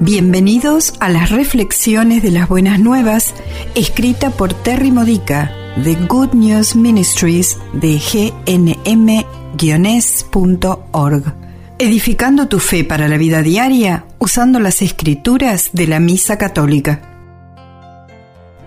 [0.00, 3.34] Bienvenidos a las reflexiones de las buenas nuevas,
[3.74, 7.98] escrita por Terry Modica de Good News Ministries de
[8.46, 9.24] gnm-org.
[11.80, 17.00] Edificando tu fe para la vida diaria usando las escrituras de la Misa Católica.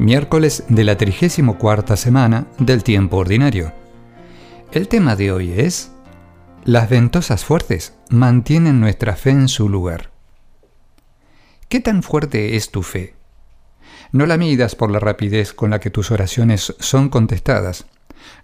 [0.00, 3.72] Miércoles de la 34 semana del tiempo ordinario.
[4.72, 5.92] El tema de hoy es
[6.64, 10.09] Las ventosas fuertes mantienen nuestra fe en su lugar.
[11.70, 13.14] ¿Qué tan fuerte es tu fe?
[14.10, 17.86] No la midas por la rapidez con la que tus oraciones son contestadas.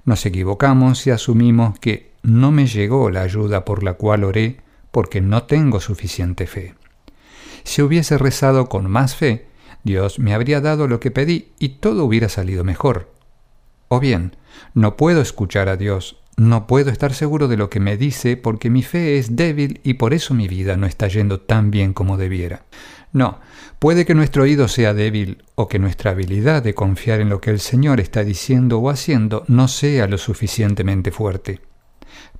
[0.04, 4.60] Nos equivocamos y asumimos que no me llegó la ayuda por la cual oré
[4.92, 6.76] porque no tengo suficiente fe.
[7.64, 9.48] Si hubiese rezado con más fe,
[9.82, 13.12] Dios me habría dado lo que pedí y todo hubiera salido mejor.
[13.88, 14.36] O bien,
[14.72, 18.70] no puedo escuchar a Dios, no puedo estar seguro de lo que me dice porque
[18.70, 22.18] mi fe es débil y por eso mi vida no está yendo tan bien como
[22.18, 22.66] debiera.
[23.16, 23.40] No,
[23.78, 27.48] puede que nuestro oído sea débil o que nuestra habilidad de confiar en lo que
[27.48, 31.62] el Señor está diciendo o haciendo no sea lo suficientemente fuerte.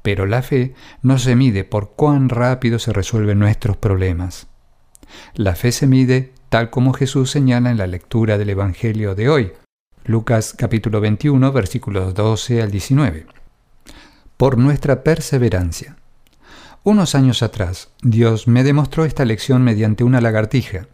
[0.03, 4.49] Pero la fe no se mide por cuán rápido se resuelven nuestros problemas.
[5.33, 9.53] La fe se mide tal como Jesús señala en la lectura del Evangelio de hoy,
[10.05, 13.25] Lucas capítulo 21 versículos 12 al 19.
[14.37, 15.97] Por nuestra perseverancia.
[16.87, 20.87] Unos años atrás, Dios me demostró esta lección mediante una lagartija.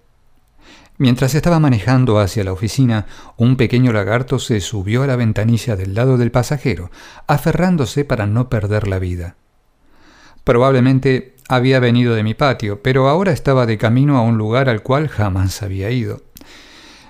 [0.97, 3.05] Mientras estaba manejando hacia la oficina,
[3.37, 6.91] un pequeño lagarto se subió a la ventanilla del lado del pasajero,
[7.27, 9.37] aferrándose para no perder la vida.
[10.45, 14.83] Probablemente había venido de mi patio, pero ahora estaba de camino a un lugar al
[14.83, 16.23] cual jamás había ido.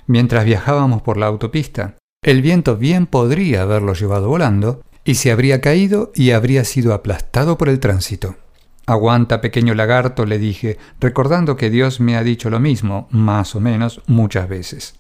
[0.09, 5.61] Mientras viajábamos por la autopista, el viento bien podría haberlo llevado volando, y se habría
[5.61, 8.35] caído y habría sido aplastado por el tránsito.
[8.87, 13.61] Aguanta, pequeño lagarto, le dije, recordando que Dios me ha dicho lo mismo, más o
[13.61, 14.95] menos, muchas veces.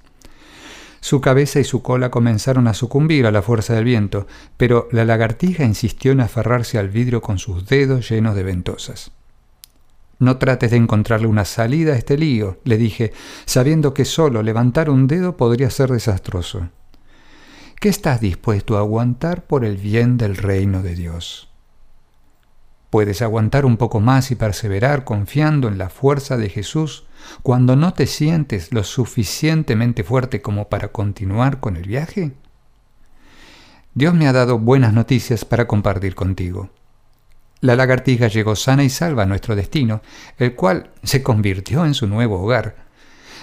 [1.00, 5.04] Su cabeza y su cola comenzaron a sucumbir a la fuerza del viento, pero la
[5.04, 9.10] lagartija insistió en aferrarse al vidrio con sus dedos llenos de ventosas.
[10.20, 13.12] No trates de encontrarle una salida a este lío, le dije,
[13.46, 16.68] sabiendo que solo levantar un dedo podría ser desastroso.
[17.80, 21.51] ¿Qué estás dispuesto a aguantar por el bien del reino de Dios?
[22.92, 27.06] Puedes aguantar un poco más y perseverar confiando en la fuerza de Jesús
[27.42, 32.32] cuando no te sientes lo suficientemente fuerte como para continuar con el viaje.
[33.94, 36.68] Dios me ha dado buenas noticias para compartir contigo.
[37.62, 40.02] La lagartija llegó sana y salva a nuestro destino,
[40.36, 42.76] el cual se convirtió en su nuevo hogar.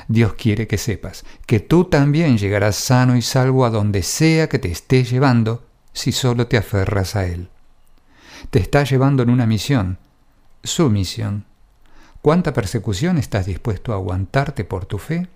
[0.08, 4.60] Dios quiere que sepas que tú también llegarás sano y salvo a donde sea que
[4.60, 7.50] te esté llevando si solo te aferras a Él
[8.50, 10.00] te está llevando en una misión,
[10.64, 11.46] su misión.
[12.22, 15.28] ¿Cuánta persecución estás dispuesto a aguantarte por tu fe?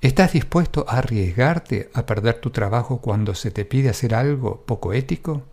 [0.00, 4.92] ¿Estás dispuesto a arriesgarte a perder tu trabajo cuando se te pide hacer algo poco
[4.92, 5.44] ético?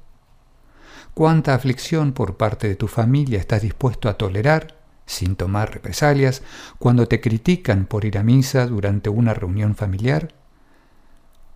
[1.13, 6.41] ¿Cuánta aflicción por parte de tu familia estás dispuesto a tolerar sin tomar represalias
[6.79, 10.34] cuando te critican por ir a misa durante una reunión familiar?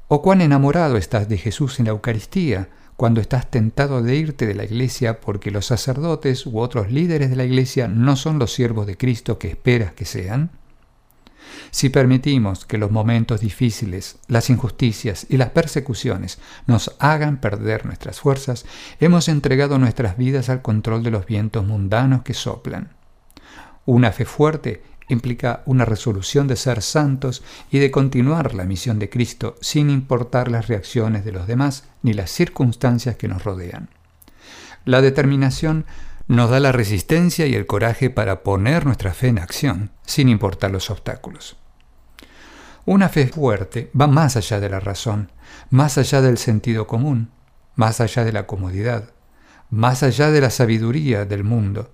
[0.08, 2.70] ¿O cuán enamorado estás de Jesús en la Eucaristía
[3.02, 7.36] cuando estás tentado de irte de la iglesia porque los sacerdotes u otros líderes de
[7.36, 10.52] la iglesia no son los siervos de Cristo que esperas que sean?
[11.72, 18.20] Si permitimos que los momentos difíciles, las injusticias y las persecuciones nos hagan perder nuestras
[18.20, 18.68] fuerzas,
[19.00, 22.92] hemos entregado nuestras vidas al control de los vientos mundanos que soplan.
[23.88, 29.10] Una fe fuerte implica una resolución de ser santos y de continuar la misión de
[29.10, 33.90] Cristo sin importar las reacciones de los demás ni las circunstancias que nos rodean.
[34.86, 35.86] La determinación
[36.28, 40.72] nos da la resistencia y el coraje para poner nuestra fe en acción, sin importar
[40.72, 41.58] los obstáculos.
[42.86, 45.32] Una fe fuerte va más allá de la razón,
[45.70, 47.32] más allá del sentido común,
[47.76, 49.12] más allá de la comodidad,
[49.70, 51.92] más allá de la sabiduría del mundo,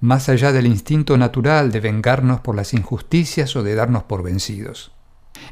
[0.00, 4.92] más allá del instinto natural de vengarnos por las injusticias o de darnos por vencidos.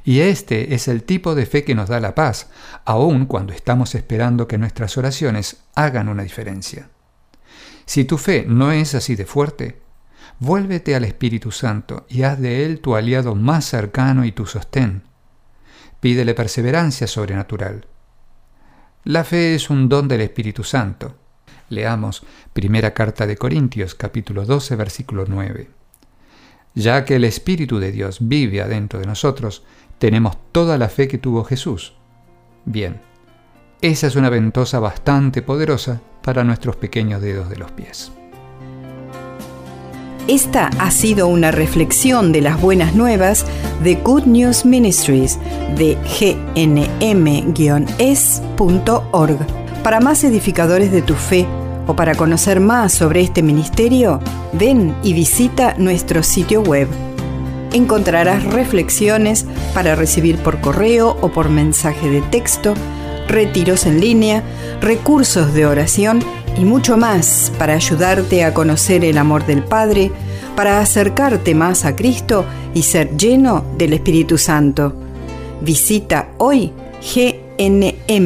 [0.04, 2.50] Y este es el tipo de fe que nos da la paz,
[2.84, 6.90] aun cuando estamos esperando que nuestras oraciones hagan una diferencia.
[7.84, 9.80] Si tu fe no es así de fuerte,
[10.38, 15.02] vuélvete al Espíritu Santo y haz de Él tu aliado más cercano y tu sostén.
[16.00, 17.86] Pídele perseverancia sobrenatural.
[19.04, 21.16] La fe es un don del Espíritu Santo.
[21.72, 22.22] Leamos
[22.52, 25.70] primera carta de Corintios capítulo 12 versículo 9.
[26.74, 29.62] Ya que el Espíritu de Dios vive adentro de nosotros,
[29.98, 31.94] tenemos toda la fe que tuvo Jesús.
[32.66, 33.00] Bien,
[33.80, 38.12] esa es una ventosa bastante poderosa para nuestros pequeños dedos de los pies.
[40.28, 43.46] Esta ha sido una reflexión de las buenas nuevas
[43.82, 45.38] de Good News Ministries
[45.78, 45.96] de
[46.54, 47.22] gnm-es.org.
[49.82, 51.46] Para más edificadores de tu fe
[51.86, 54.20] o para conocer más sobre este ministerio,
[54.52, 56.88] ven y visita nuestro sitio web.
[57.72, 62.74] Encontrarás reflexiones para recibir por correo o por mensaje de texto,
[63.28, 64.42] retiros en línea,
[64.80, 66.22] recursos de oración
[66.58, 70.12] y mucho más para ayudarte a conocer el amor del Padre,
[70.54, 72.44] para acercarte más a Cristo
[72.74, 74.92] y ser lleno del Espíritu Santo.
[75.62, 78.22] Visita hoy gnm-es.org.